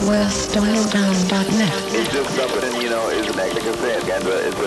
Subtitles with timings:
[0.00, 1.72] southwestdialdown.net.
[1.94, 4.66] It's just something, you know, is like, like I said, guys, it's a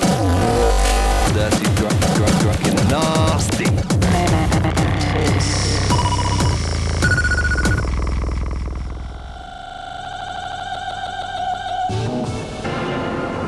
[1.34, 3.66] dirty, drunk, drunk, drunk, and nasty.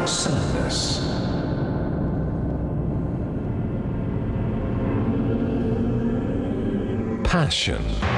[0.07, 1.02] Sadness.
[7.23, 8.14] Passion.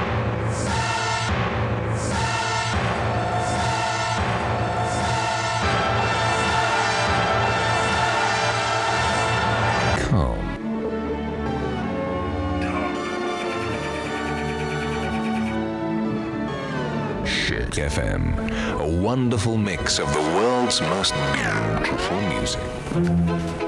[19.87, 23.66] Of the world's most beautiful music.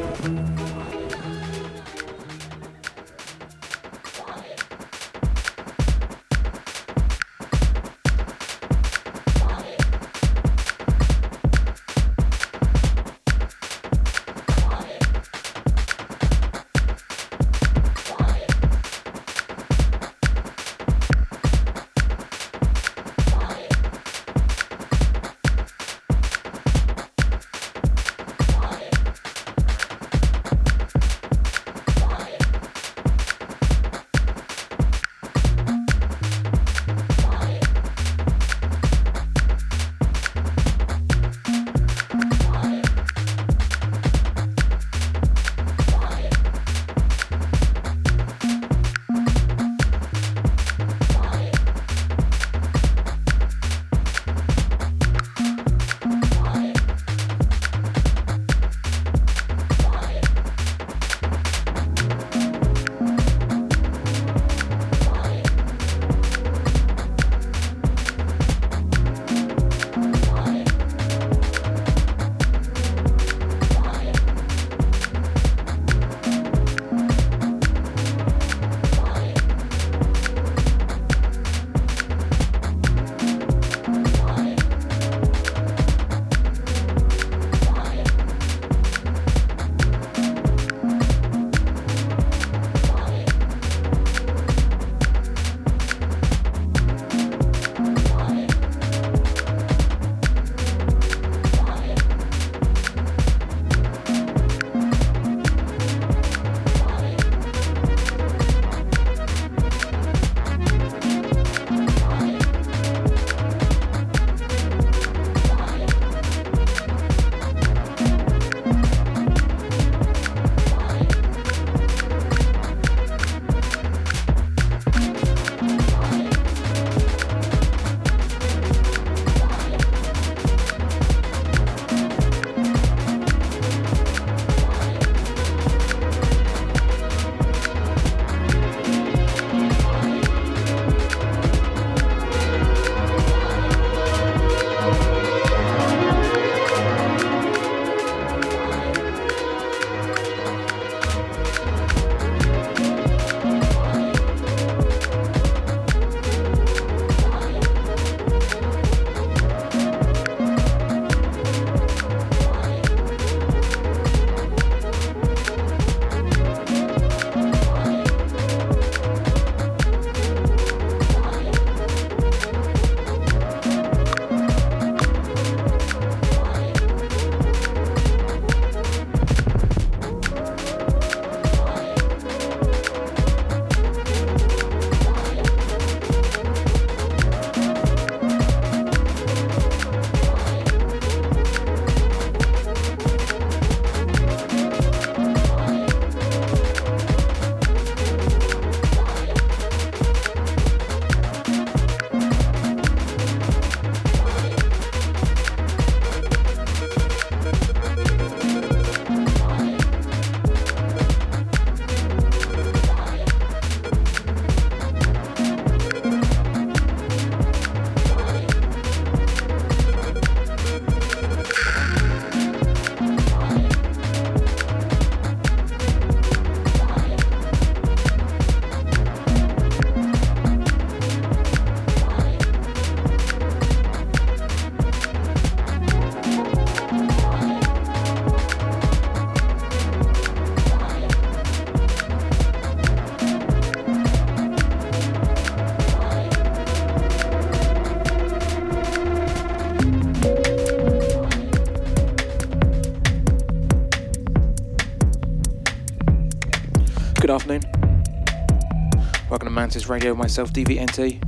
[259.70, 261.20] Mantis Radio, myself, DVNT.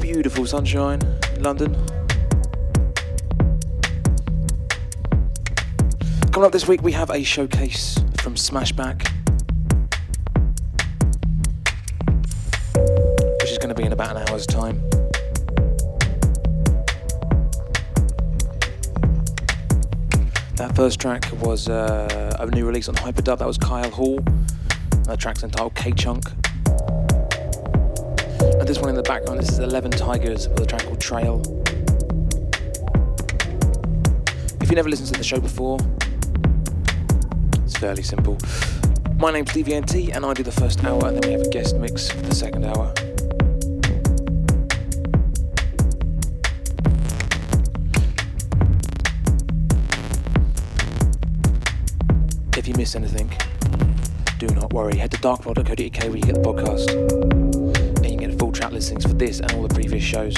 [0.00, 1.00] Beautiful sunshine
[1.36, 1.72] in London.
[6.32, 9.06] Coming up this week, we have a showcase from Smashback,
[13.40, 14.82] which is going to be in about an hour's time.
[20.56, 23.38] That first track was uh, a new release on Hyperdub.
[23.38, 24.18] That was Kyle Hall.
[25.12, 26.26] That track's entitled Kaychunk.
[28.58, 31.42] And this one in the background, this is 11 Tigers with a track called Trail.
[34.62, 35.78] If you never listened to the show before,
[37.62, 38.38] it's fairly simple.
[39.18, 41.76] My name's DVNT and I do the first hour, and then we have a guest
[41.76, 42.94] mix for the second hour.
[55.18, 56.90] darkfloor.co.uk where you get the podcast.
[57.96, 60.34] And you can get full track listings for this and all the previous shows.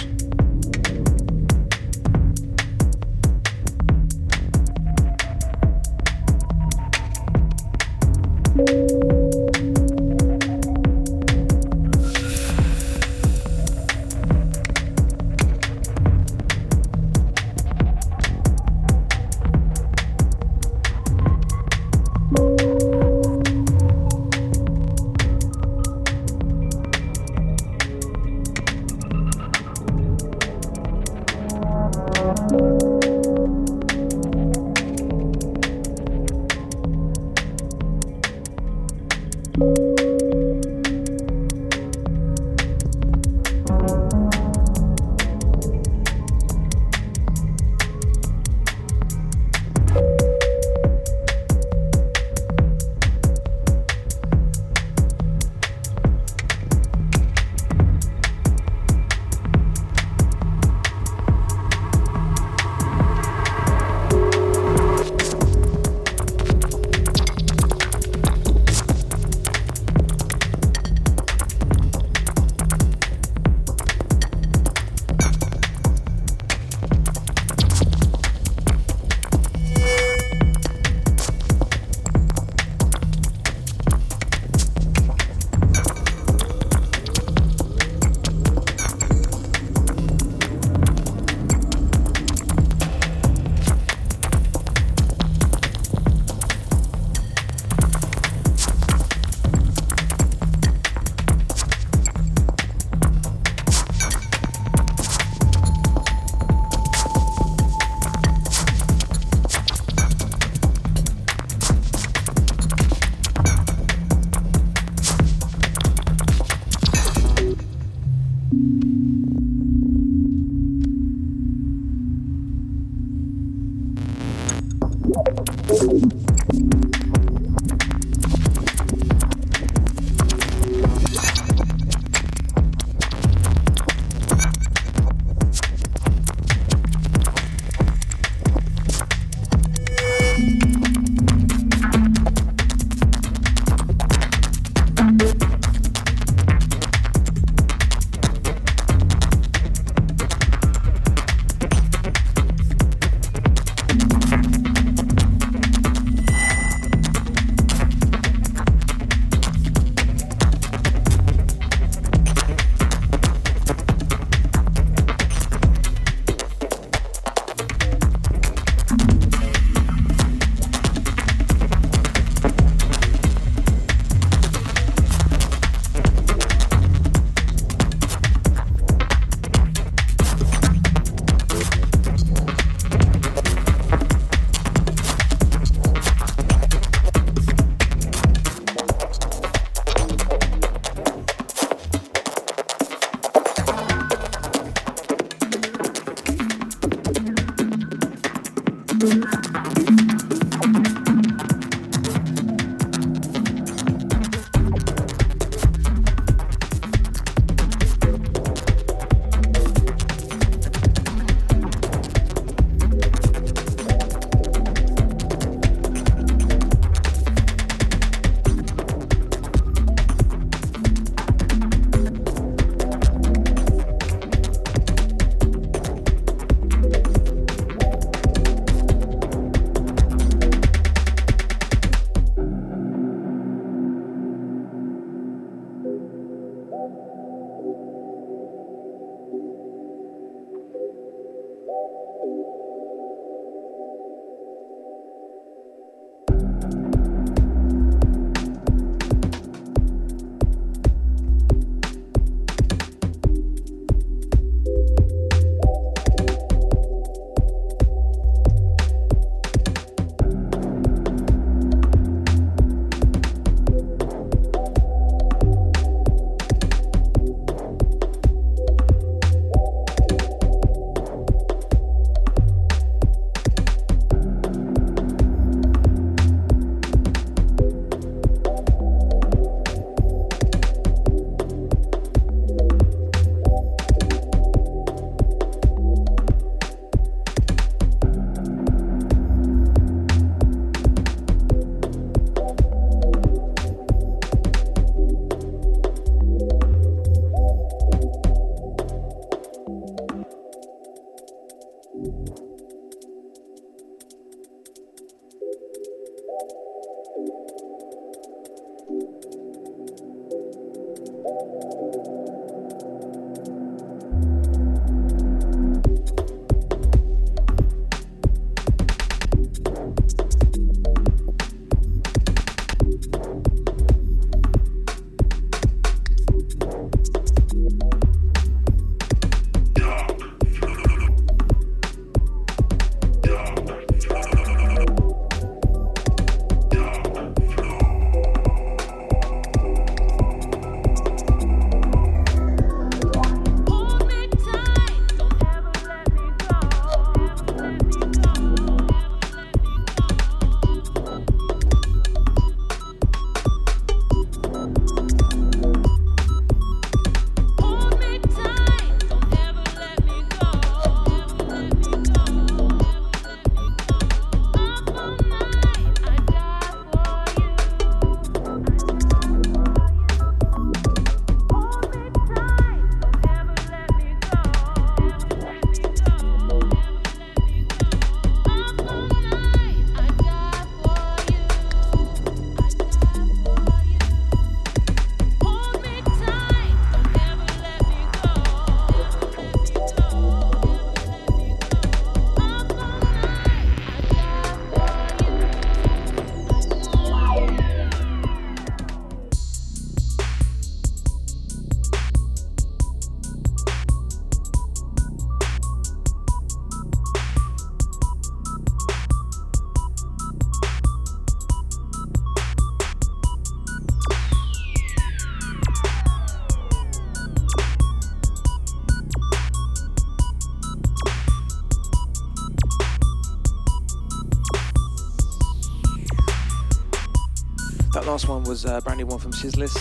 [428.64, 429.78] A brand new one from Sizzlist.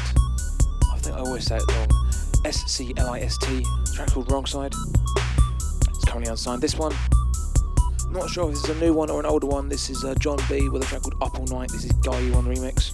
[0.92, 1.88] I think I always say it wrong.
[2.46, 3.66] S C L I S T.
[3.94, 4.74] Track called Wrong Side.
[5.90, 6.62] It's currently unsigned.
[6.62, 6.94] This one,
[8.12, 9.70] not sure if this is a new one or an older one.
[9.70, 11.72] This is uh, John B with a track called Up All Night.
[11.72, 12.94] This is Guy U on remix.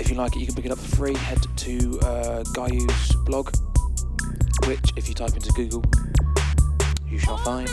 [0.00, 1.14] If you like it, you can pick it up for free.
[1.14, 3.54] Head to uh, Guyu's blog,
[4.66, 5.84] which, if you type into Google,
[7.08, 7.68] you shall find.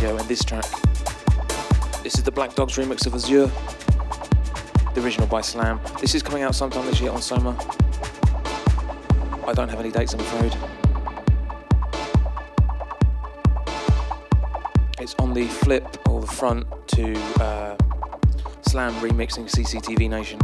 [0.00, 0.64] Radio and this track.
[2.02, 3.50] This is the Black Dogs remix of Azure,
[4.94, 5.78] the original by Slam.
[6.00, 7.50] This is coming out sometime this year on Soma.
[9.46, 10.56] I don't have any dates, I'm afraid.
[14.98, 17.76] It's on the flip or the front to uh,
[18.62, 20.40] Slam remixing CCTV Nation.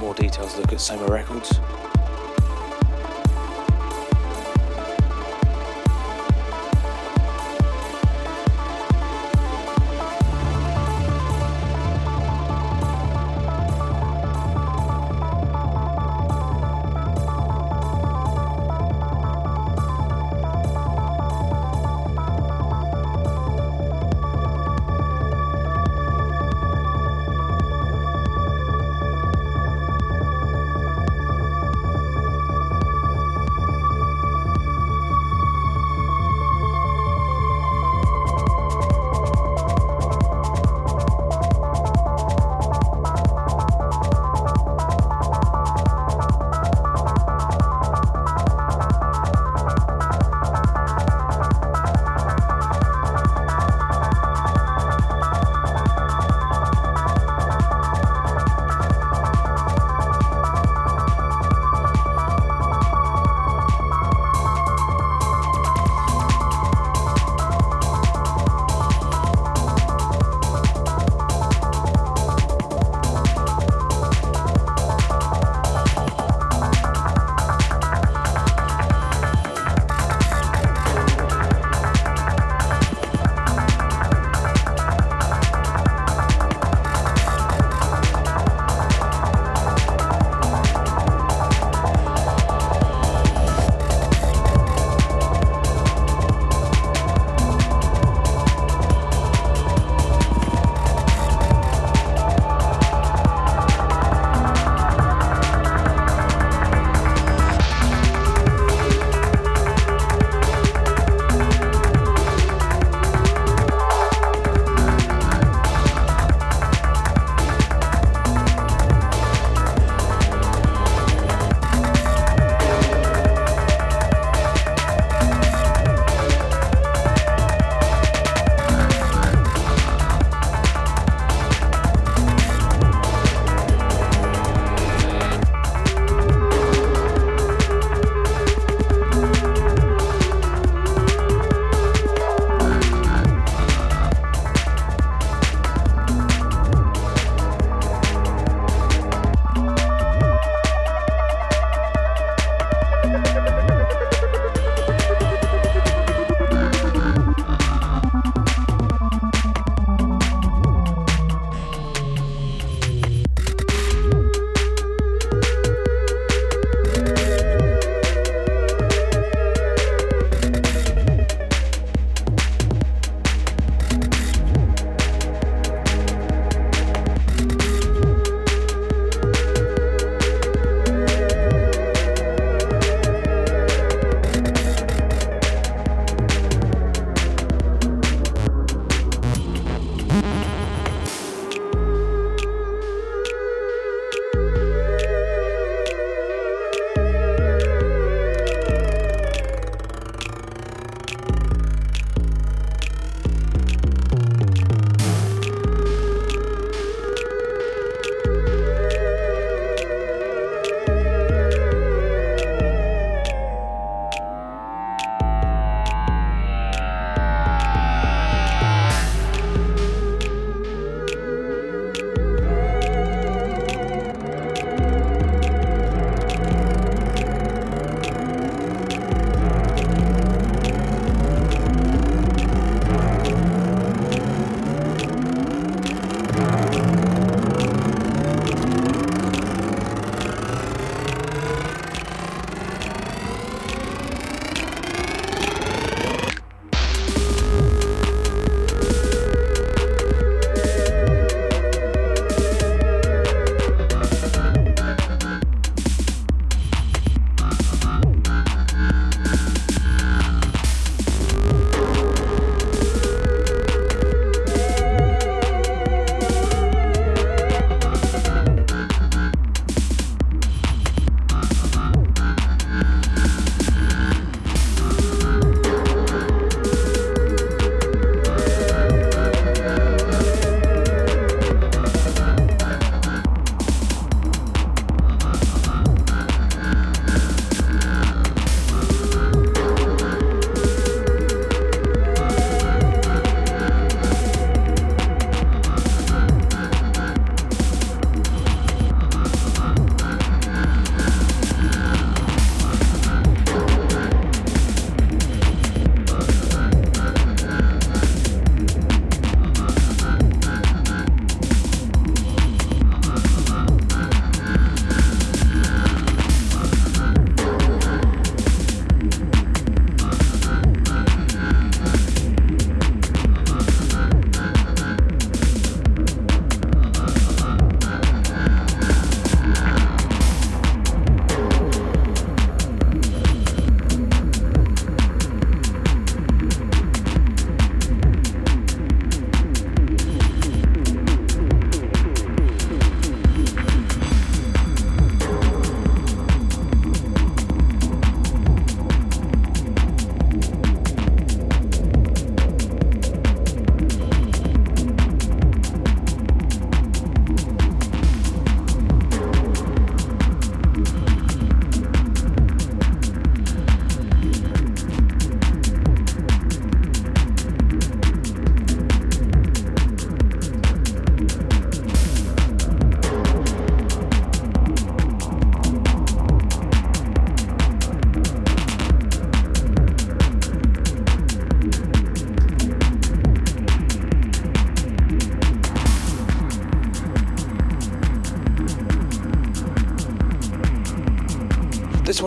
[0.00, 1.60] More details, look at Soma Records.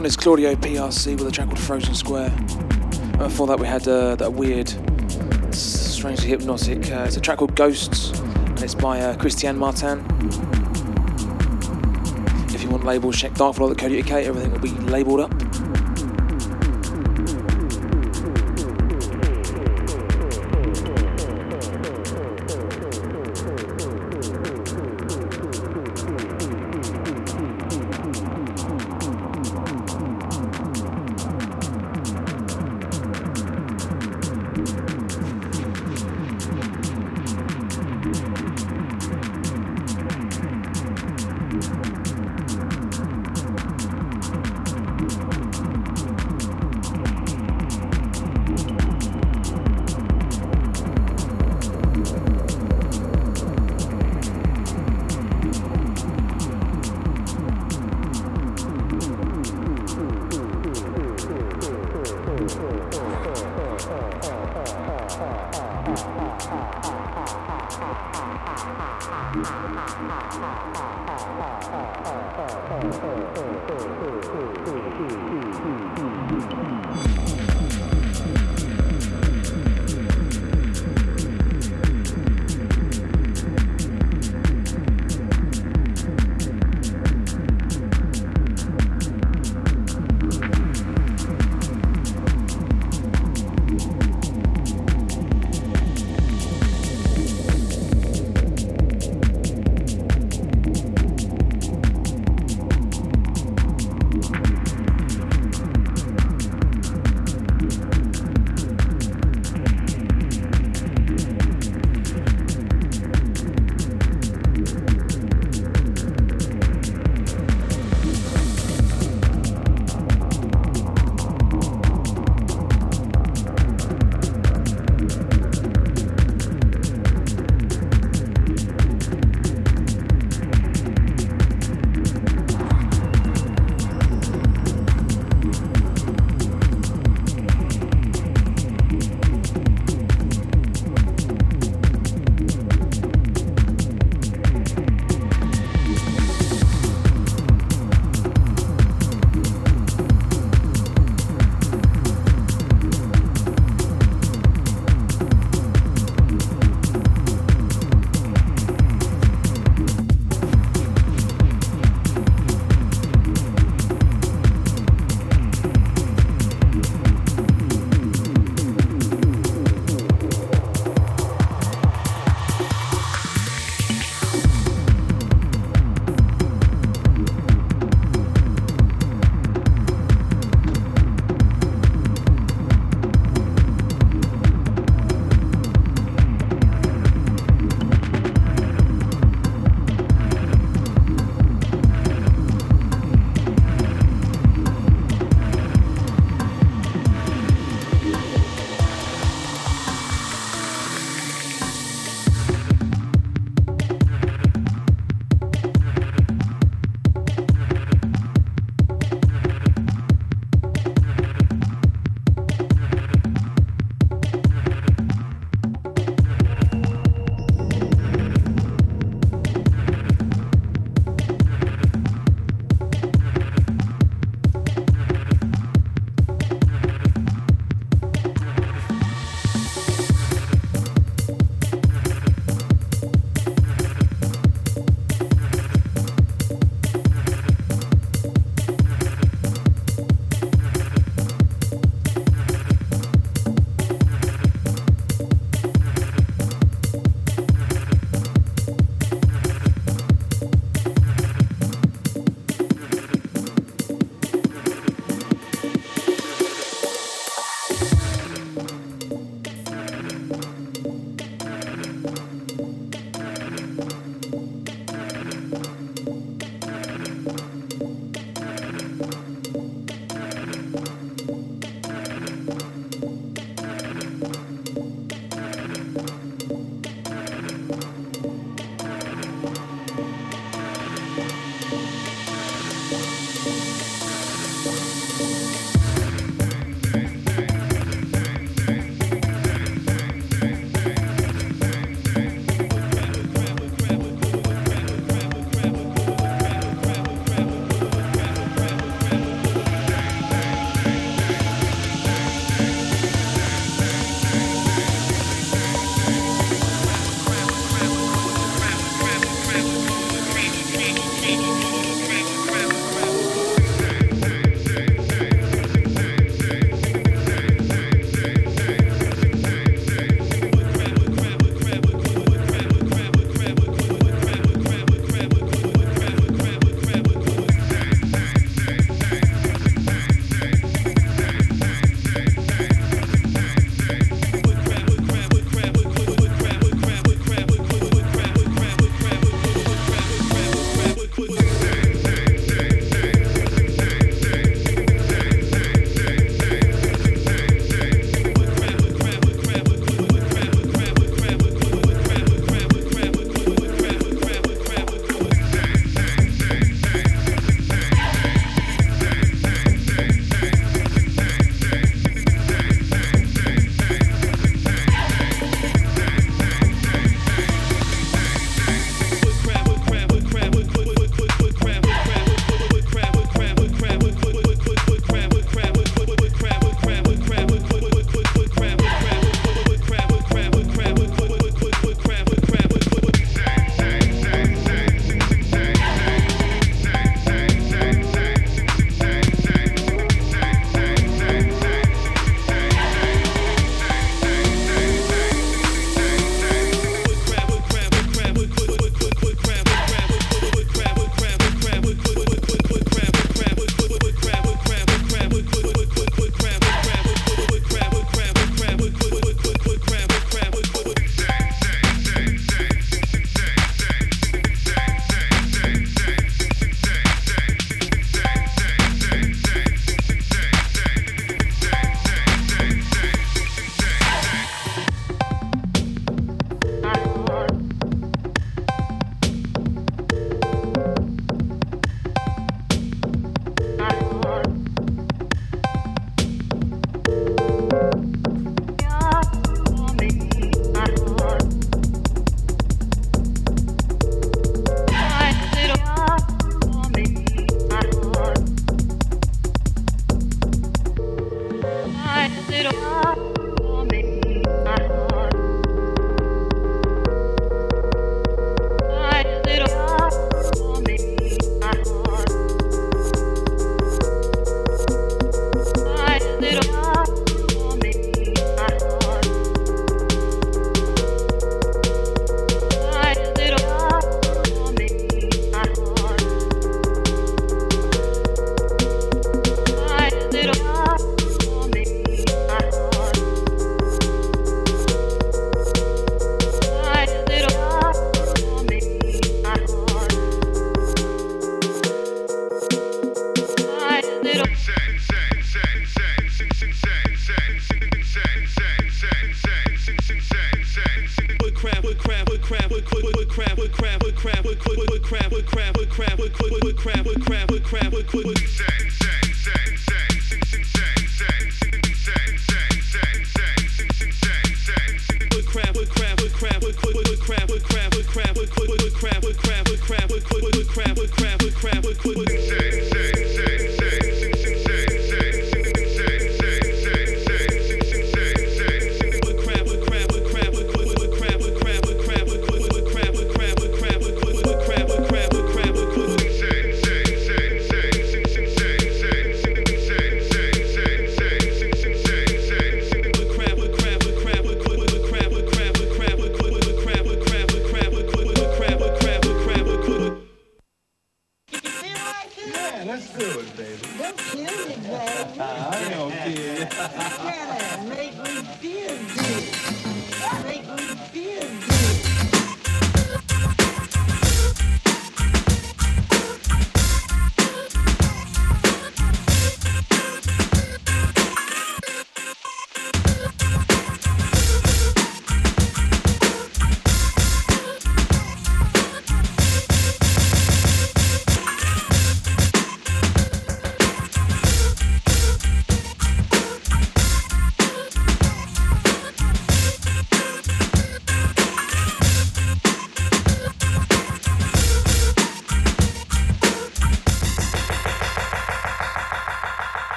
[0.00, 2.32] One is Claudio PRC with a track called Frozen Square.
[2.34, 4.74] And before that, we had uh, that weird,
[5.54, 6.90] strangely hypnotic.
[6.90, 9.98] Uh, it's a track called Ghosts, and it's by uh, Christian Martin.
[12.48, 14.10] If you want labels, check darkfloor.co.uk.
[14.10, 15.39] Everything will be labelled up.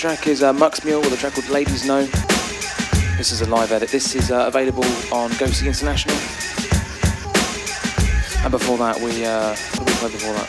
[0.00, 2.06] Track is uh, Mux Mool with a track called Ladies Know.
[3.18, 3.90] This is a live edit.
[3.90, 4.82] This is uh, available
[5.12, 6.14] on Ghostly International.
[8.42, 10.48] And before that, we uh, we before that?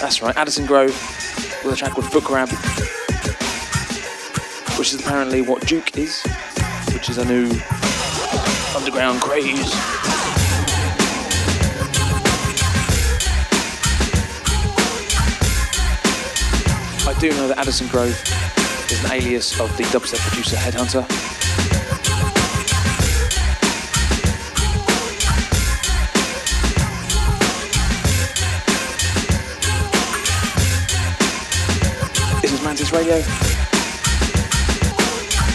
[0.00, 0.96] That's right, Addison Groove
[1.64, 2.48] with a track called Footcrab,
[4.76, 6.24] which is apparently what Duke is,
[6.92, 7.52] which is a new
[8.74, 10.11] underground craze.
[17.22, 18.20] Do know that Addison Groove
[18.90, 21.06] is an alias of the dubstep producer Headhunter.
[32.40, 33.14] This is Mantis Radio.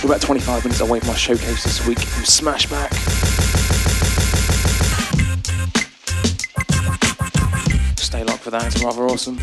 [0.02, 2.94] We're about 25 minutes away from our showcase this week from Smashback.
[8.00, 9.38] Stay locked for that, it's rather awesome.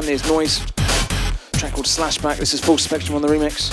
[0.00, 0.60] One is Noise,
[1.52, 2.38] track called Slashback.
[2.38, 3.68] This is Full Spectrum on the remix.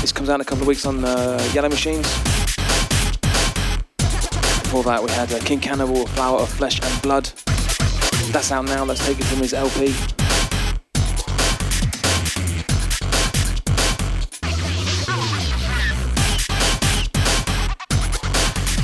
[0.00, 2.06] This comes out in a couple of weeks on uh, Yellow Machines.
[4.62, 7.24] Before that, we had uh, King Cannibal, Flower of Flesh and Blood.
[8.30, 8.84] That's out now.
[8.84, 9.86] Let's take it from his LP.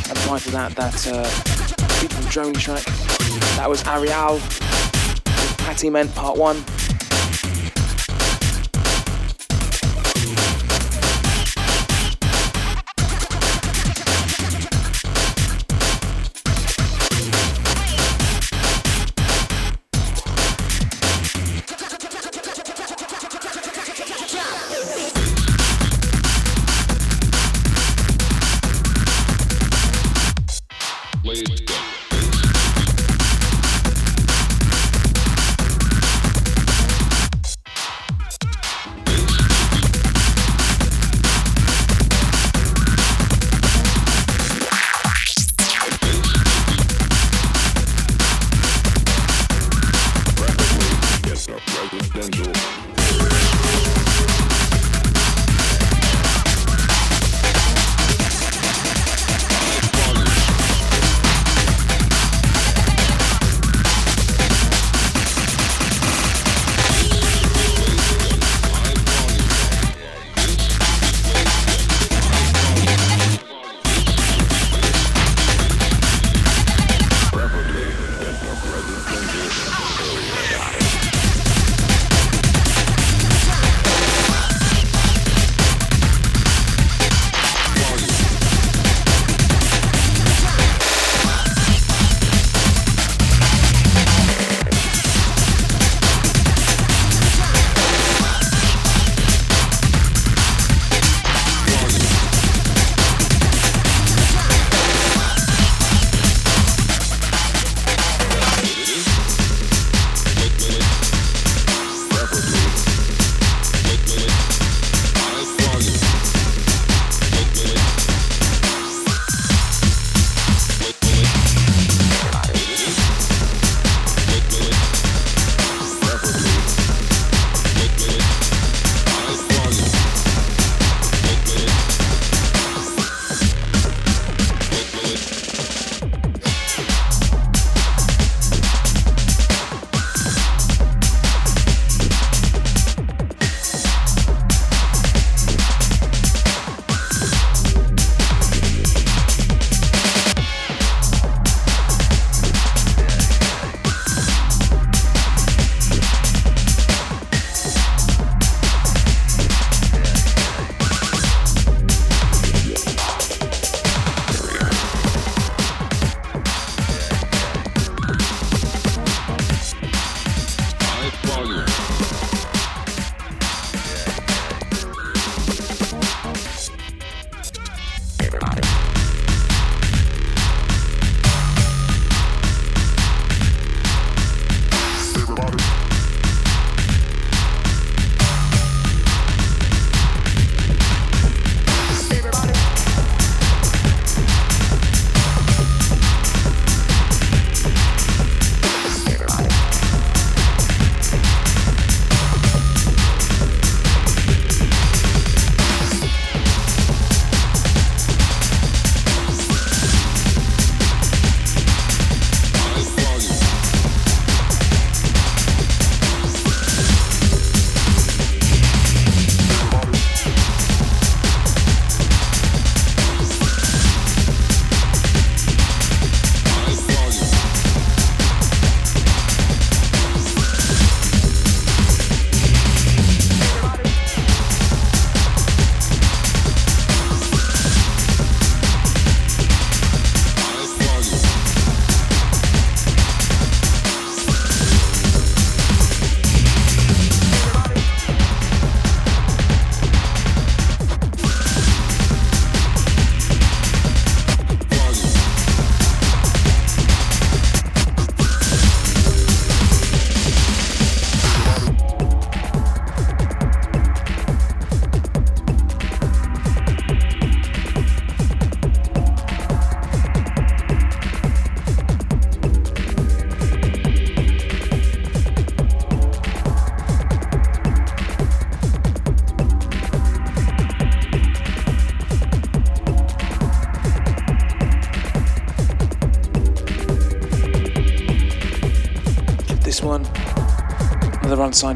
[0.08, 2.84] And prior to that, that uh, Drone track.
[3.56, 4.40] That was Ariel
[5.76, 6.75] Patty Meant Part 1.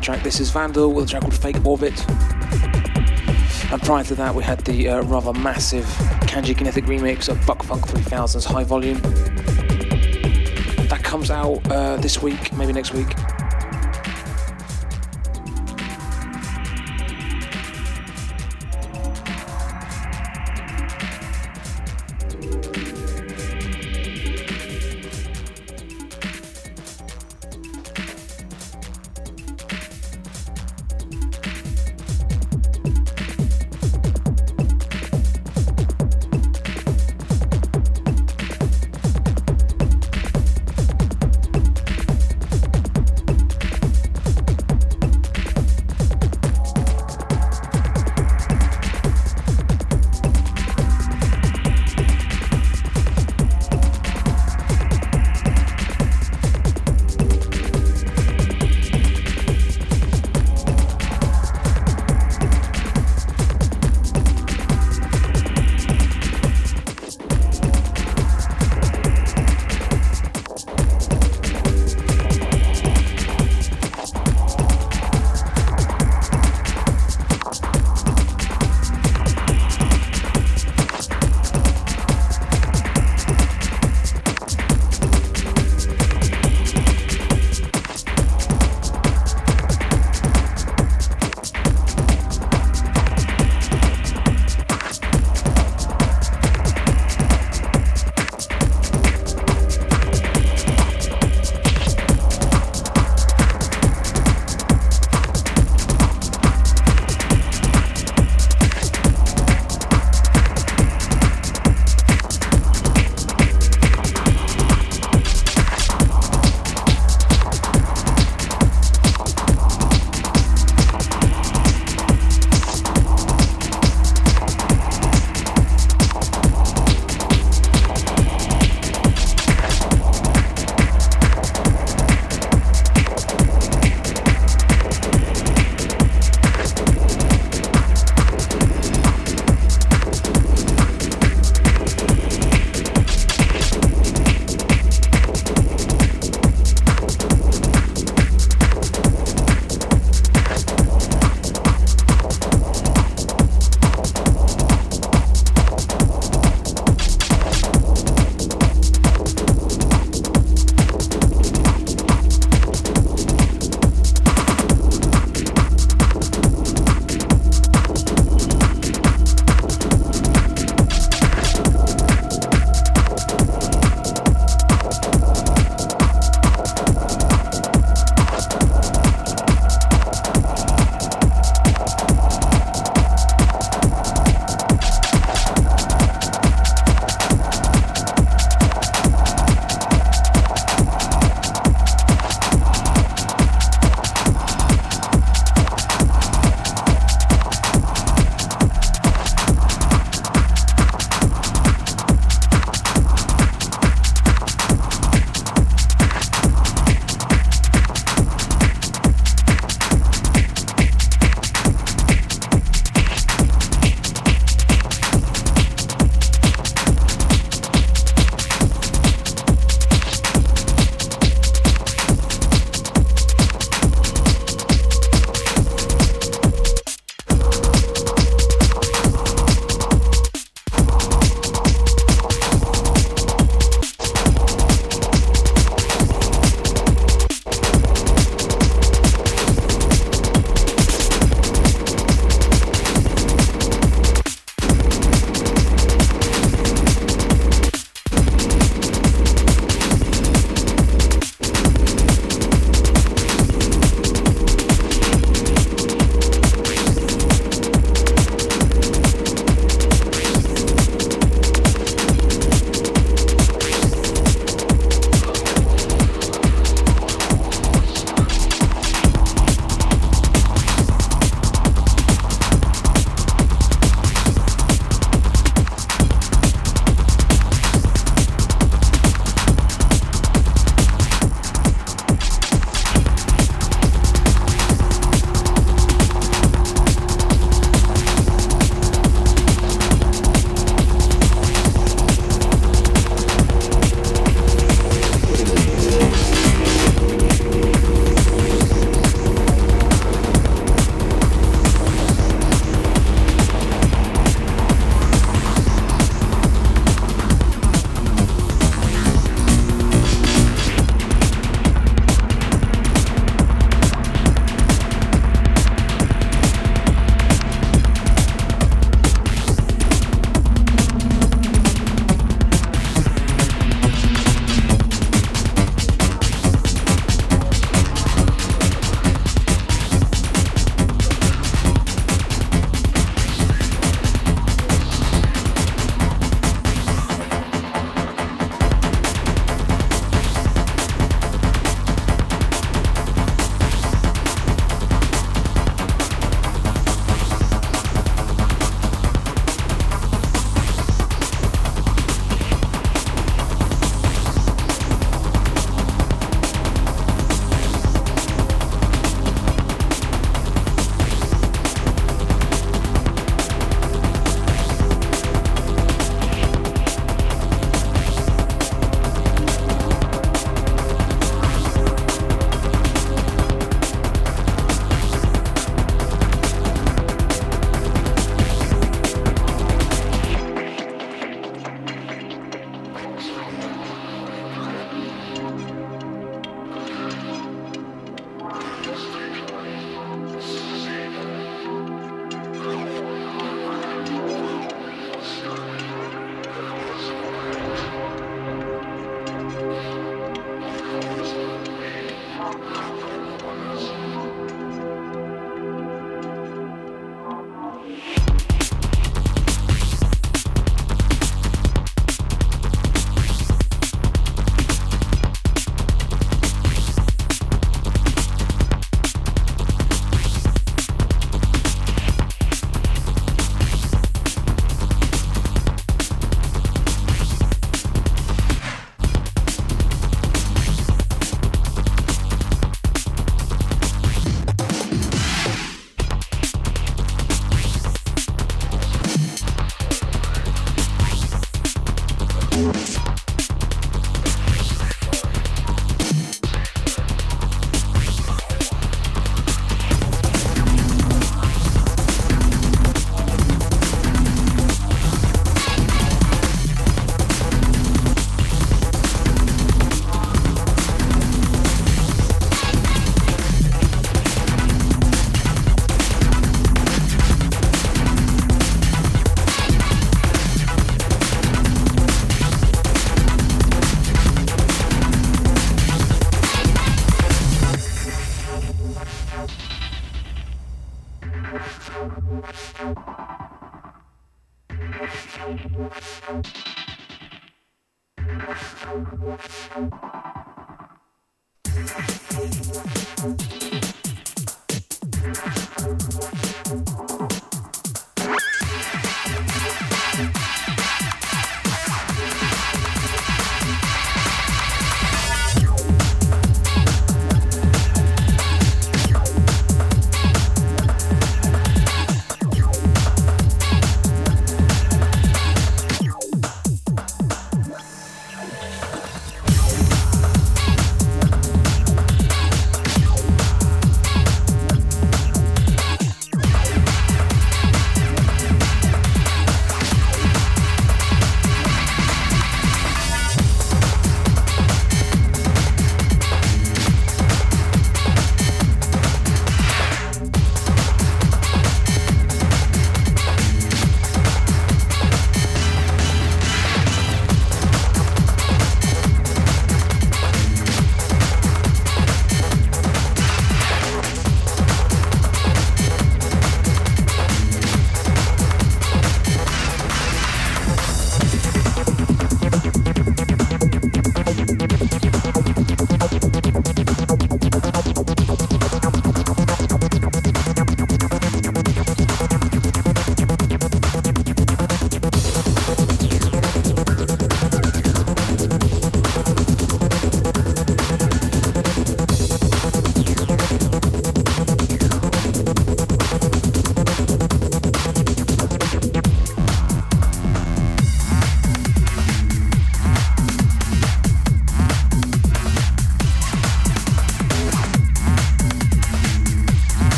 [0.00, 0.22] Track.
[0.22, 1.92] This is Vandal with a track called Fake Orbit.
[3.70, 5.84] And prior to that, we had the uh, rather massive
[6.22, 8.98] Kanji Kinetic remix of Buck Funk 3000's High Volume.
[10.88, 13.14] That comes out uh, this week, maybe next week.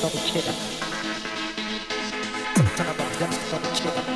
[0.00, 0.44] double check.
[3.50, 4.13] Double check.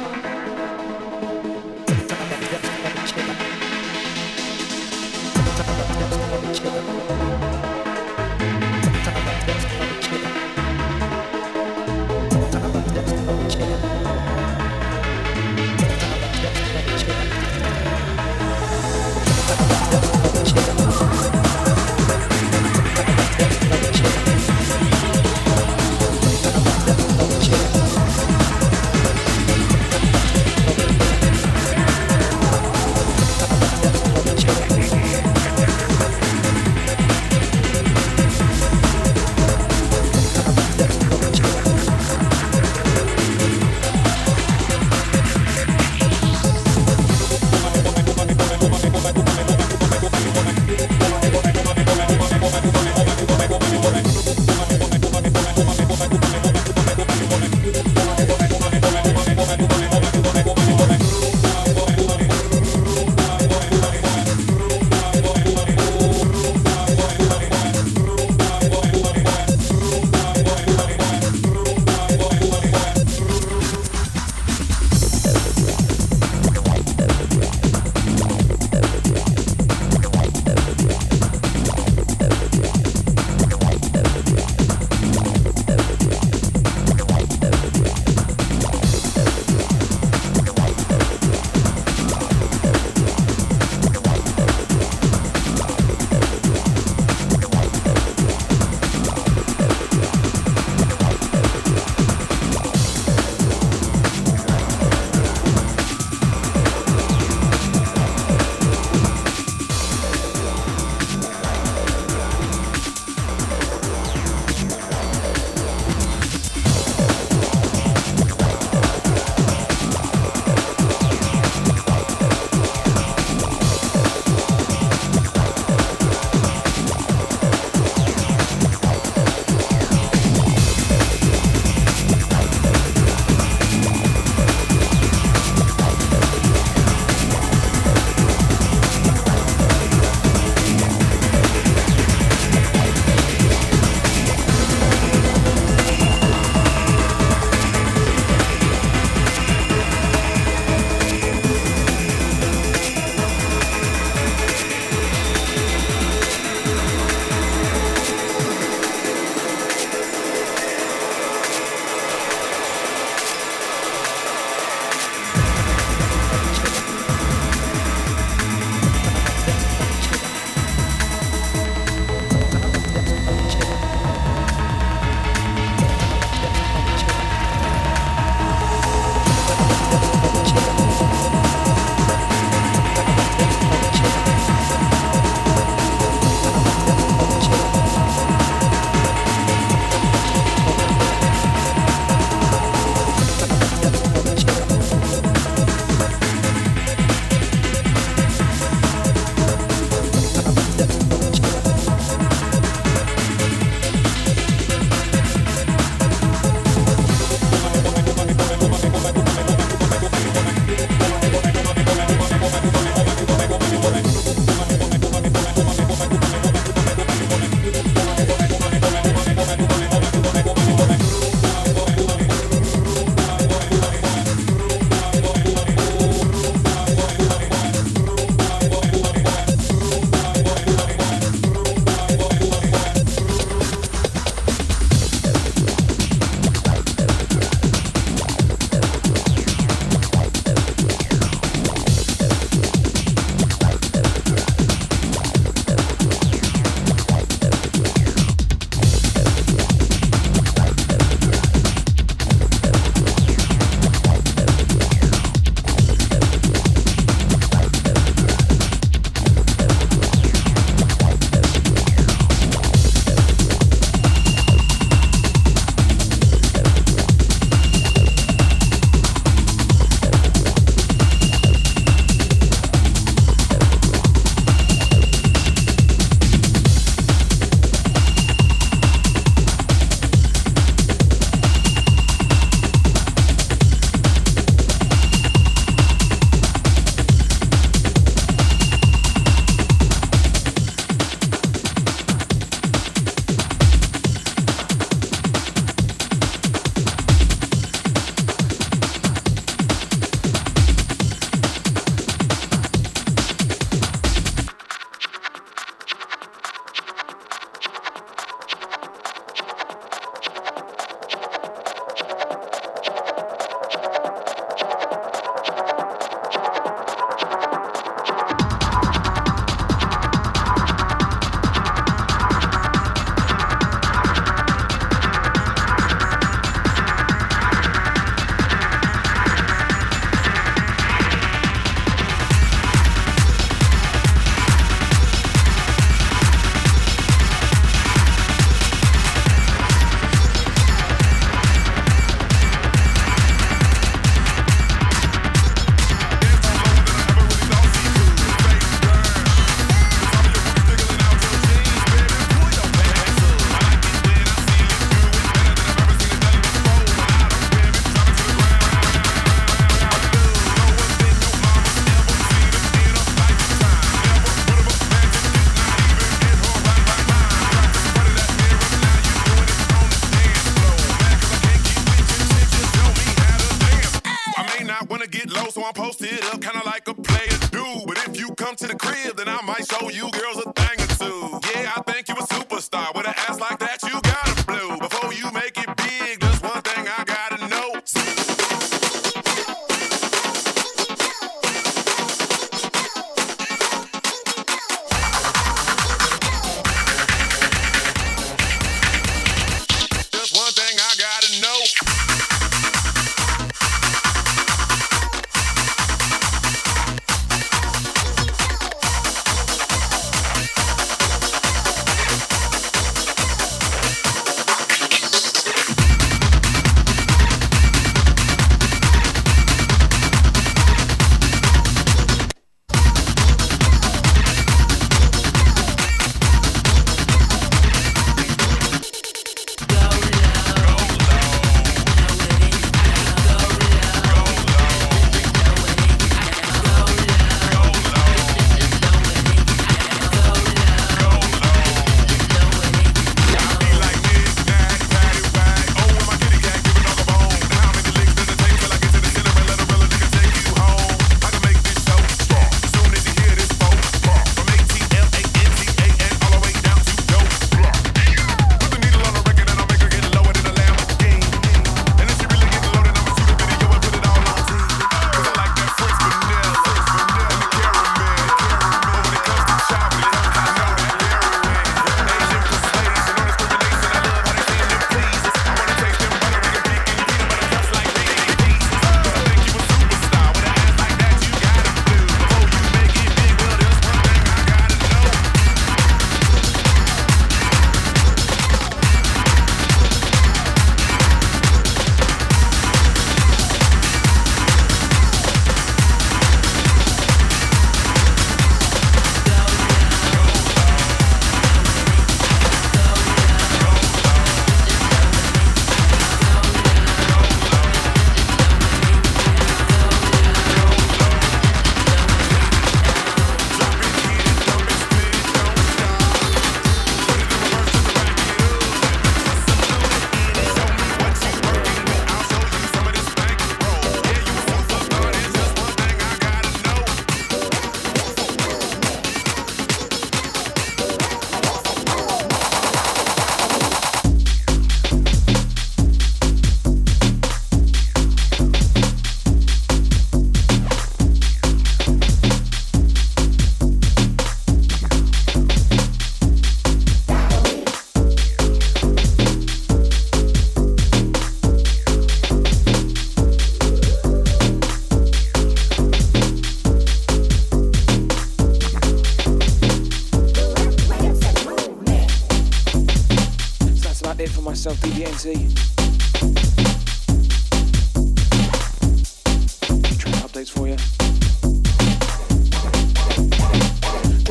[564.99, 565.27] This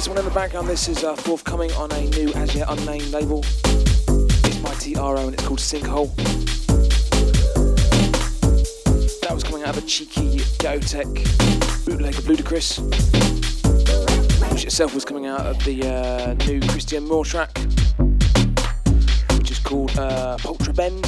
[0.09, 3.45] one in the background, this is uh, forthcoming on a new as yet unnamed label.
[3.45, 6.13] It's by TRO and it's called Sinkhole.
[9.21, 11.07] That was coming out of a cheeky Ghetto Tech
[11.85, 12.81] bootleg of Ludacris,
[14.51, 17.57] which itself was coming out of the uh, new Christian Moore track
[19.97, 20.37] uh,
[20.75, 21.05] Bend.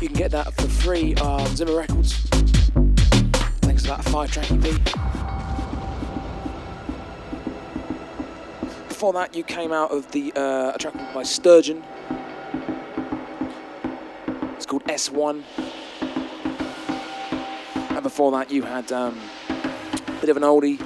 [0.00, 2.26] You can get that for free on Zimmer Records.
[3.64, 4.84] It's about a five track EP.
[8.88, 11.84] Before that, you came out of the uh, a track by Sturgeon.
[14.56, 15.44] It's called S1.
[17.90, 20.80] And before that, you had um, a bit of an oldie.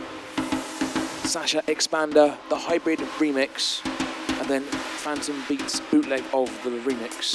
[1.27, 3.81] Sasha Xpander, the hybrid remix,
[4.39, 4.65] and then
[5.03, 7.35] Phantom Beats bootleg of the remix.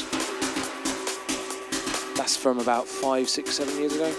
[2.15, 4.10] That's from about five, six, seven years ago.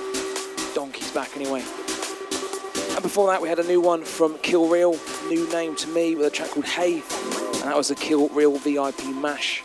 [0.75, 1.63] Donkey's back anyway.
[2.91, 4.99] And before that, we had a new one from Kill Real,
[5.31, 8.59] new name to me, with a track called Hey, and that was a Kill Real
[8.59, 9.63] VIP mash.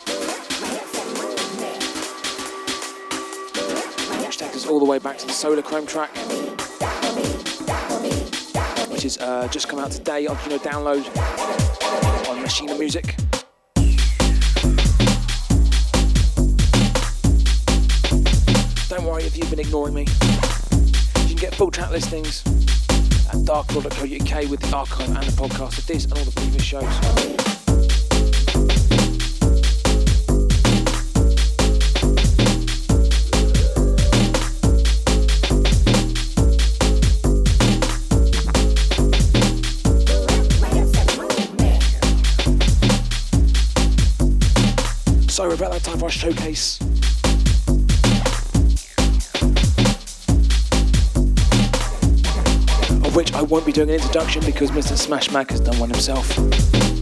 [4.24, 6.16] Which takes us all the way back to the Solar Chrome track,
[8.90, 11.04] which is uh, just come out today on Kino Download
[12.30, 13.14] on Machina Music.
[19.74, 20.06] ignoring me.
[21.22, 25.86] You can get full track listings at darklord.co.uk with the archive and the podcast of
[25.88, 26.84] this and all the previous shows.
[45.28, 46.78] So about that time for our showcase.
[53.54, 54.98] Won't be doing an introduction because Mr.
[54.98, 56.93] Smash Mac has done one himself.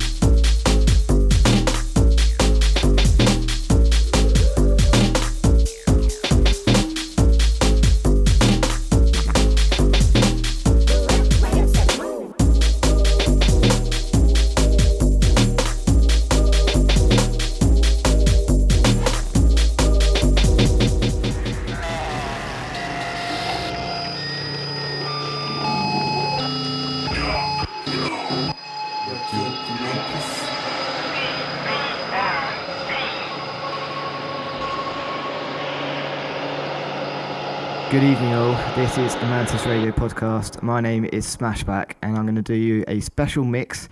[38.94, 40.62] This is the Mantis Radio podcast.
[40.62, 43.88] My name is Smashback, and I'm going to do you a special mix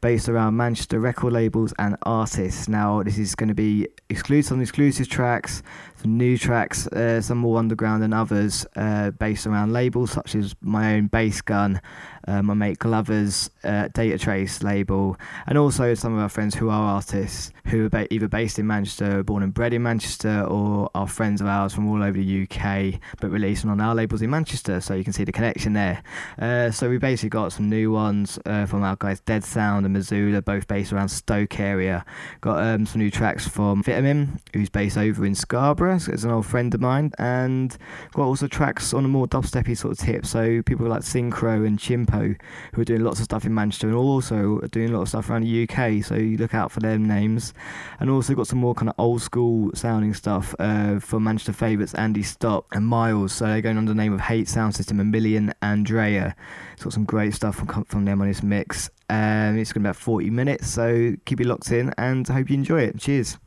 [0.00, 2.68] based around Manchester record labels and artists.
[2.68, 5.64] Now, this is going to be exclusive some exclusive tracks,
[6.04, 10.94] new tracks, uh, some more underground than others, uh, based around labels such as my
[10.94, 11.80] own Bass Gun,
[12.26, 15.16] uh, my mate Glover's uh, Data Trace label,
[15.46, 18.66] and also some of our friends who are artists who are ba- either based in
[18.66, 22.42] Manchester, born and bred in Manchester, or are friends of ours from all over the
[22.42, 24.80] UK, but releasing on our labels in Manchester.
[24.80, 26.02] So you can see the connection there.
[26.38, 29.92] Uh, so we basically got some new ones uh, from our guys Dead Sound and
[29.92, 32.04] Missoula, both based around Stoke area.
[32.40, 36.46] Got um, some new tracks from Vitamin, who's based over in Scarborough, it's an old
[36.46, 37.76] friend of mine, and
[38.12, 40.26] got also tracks on a more dubsteppy sort of tip.
[40.26, 42.36] So people like Synkro and Chimpo,
[42.74, 45.08] who are doing lots of stuff in Manchester and also are doing a lot of
[45.08, 46.04] stuff around the UK.
[46.04, 47.54] So you look out for them names,
[48.00, 51.94] and also got some more kind of old school sounding stuff uh, from Manchester favourites
[51.94, 53.32] Andy Stott and Miles.
[53.32, 56.34] So they're going under the name of Hate Sound System and Millie and Andrea.
[56.72, 58.90] It's got some great stuff from, from them on this mix.
[59.10, 62.50] Um, it's going to be about 40 minutes, so keep it locked in and hope
[62.50, 62.98] you enjoy it.
[62.98, 63.38] Cheers.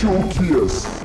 [0.00, 1.03] Choquias.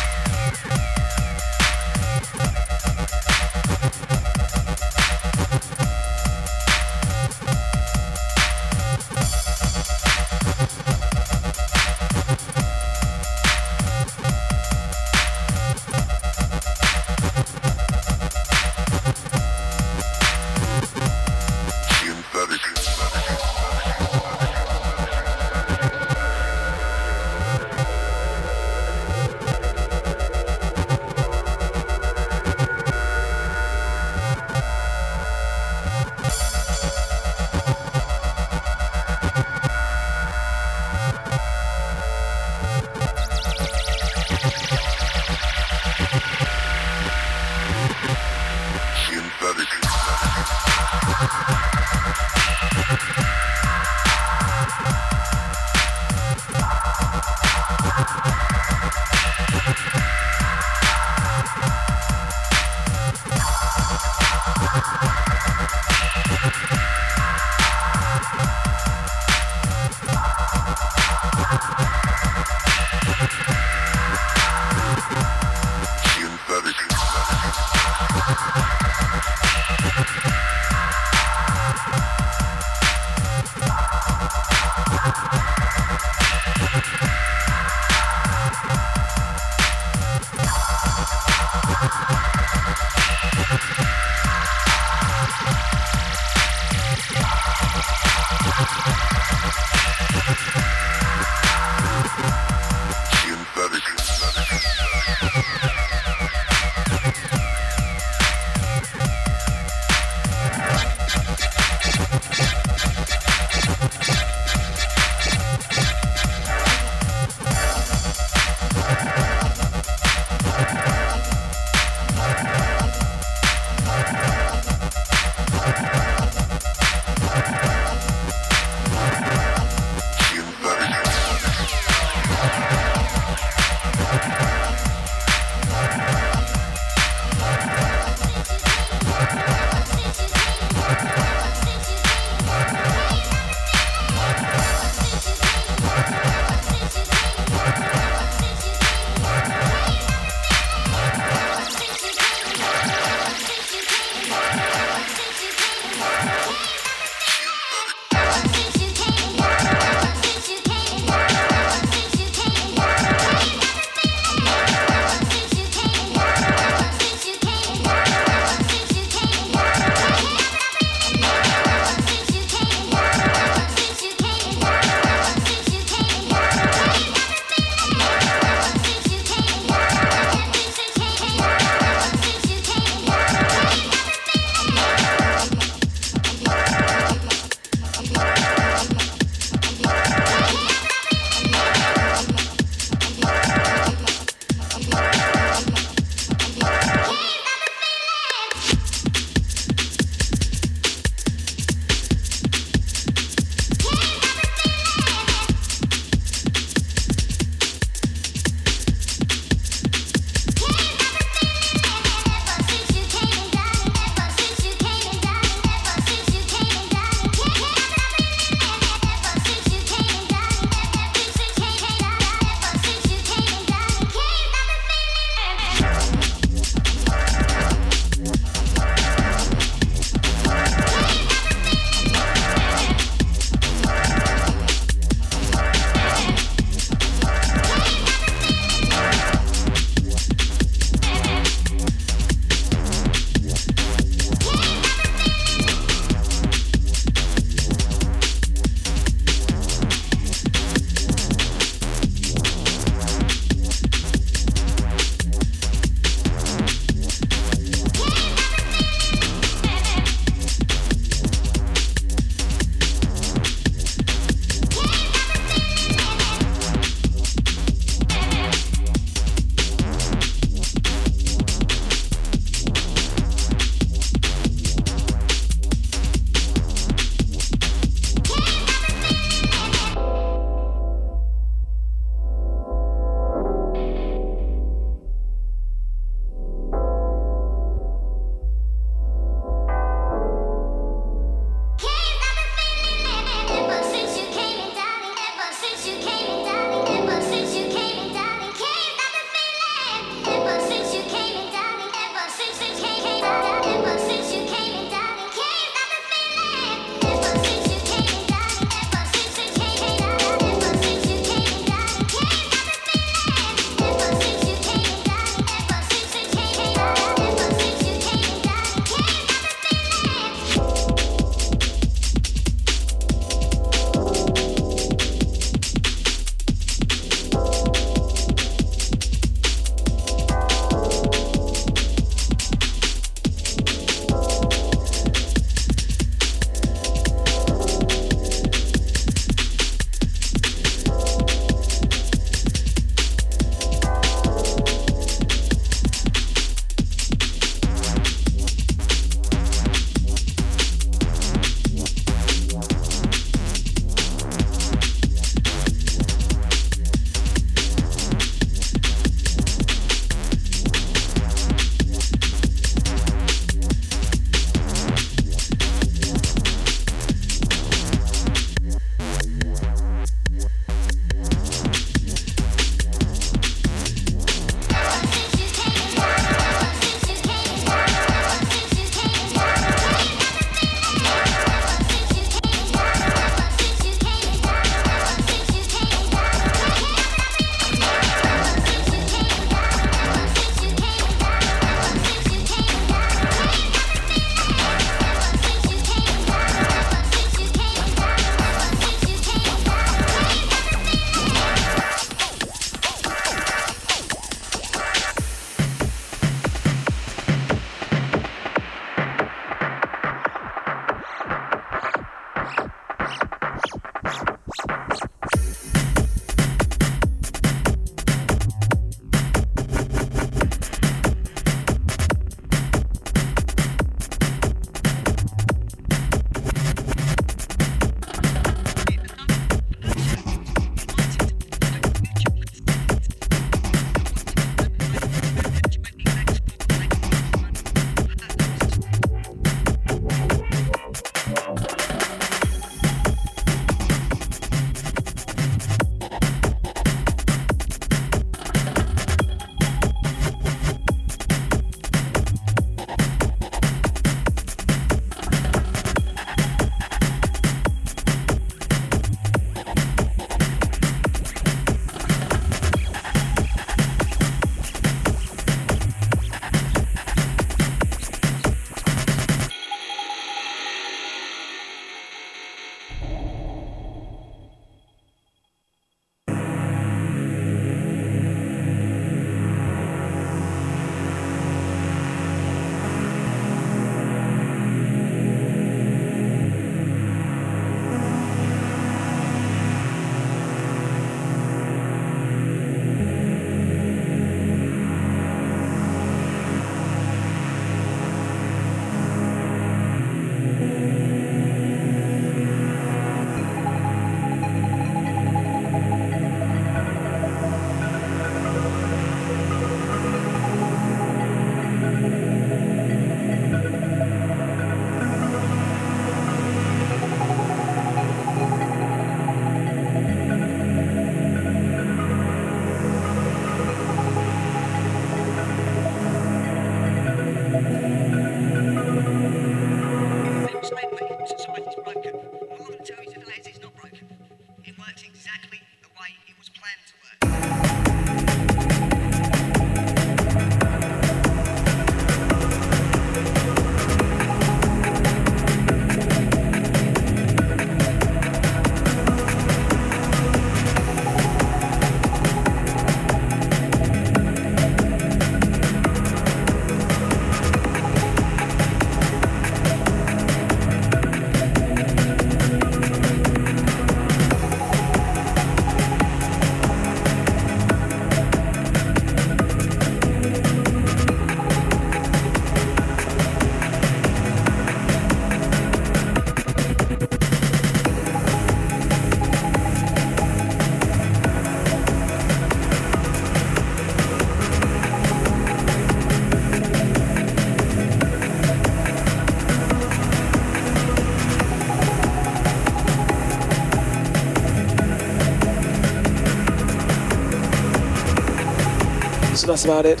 [599.52, 600.00] That's about it.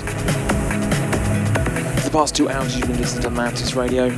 [2.00, 4.08] For the past two hours, you've been listening to Mantis Radio.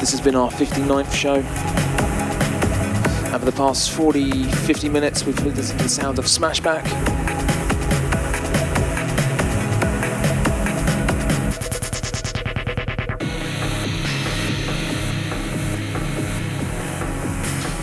[0.00, 1.34] This has been our 59th show.
[1.34, 6.84] And for the past 40, 50 minutes, we've listened to the sound of Smashback.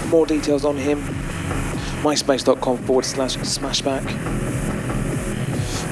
[0.10, 1.04] More details on him,
[2.02, 4.41] myspace.com forward slash smashback.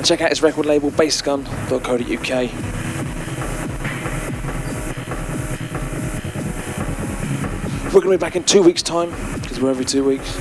[0.10, 1.84] Check out his record label, bassgun.co.uk.
[7.94, 10.36] We're going to be back in two weeks' time, because we're every two weeks.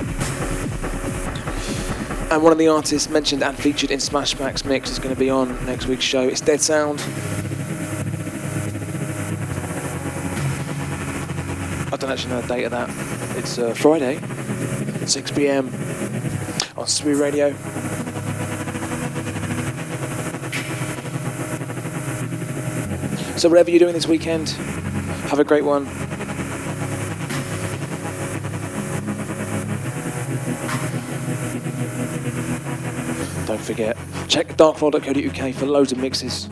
[2.30, 5.28] And one of the artists mentioned and featured in Smashback's mix is going to be
[5.28, 6.22] on next week's show.
[6.22, 7.00] It's Dead Sound.
[11.92, 12.88] I don't actually know the date of that.
[13.36, 14.18] It's uh, Friday,
[15.04, 15.66] 6 pm
[16.74, 17.54] on Smee Radio.
[23.38, 24.48] So whatever you're doing this weekend,
[25.28, 25.84] have a great one.
[33.46, 33.96] Don't forget,
[34.26, 36.48] check darkfloor.co.uk for loads of mixes,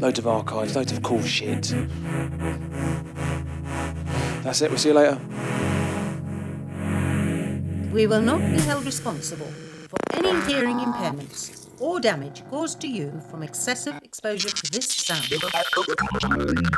[0.00, 1.74] loads of archives, loads of cool shit.
[4.42, 5.20] That's it, we'll see you later.
[7.92, 9.52] We will not be held responsible
[9.86, 15.30] for any hearing impairments or damage caused to you from excessive exposure to this sound.
[16.28, 16.69] Mantis.